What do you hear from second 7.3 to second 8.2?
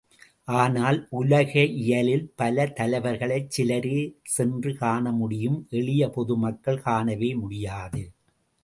முடியாது.